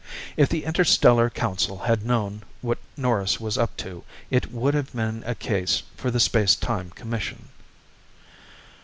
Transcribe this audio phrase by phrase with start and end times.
[0.35, 5.21] If the Interstellar Council had known what Norris was up to, it would have been
[5.27, 7.49] a case for the Space Time Commission.